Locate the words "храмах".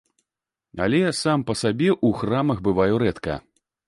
2.21-2.63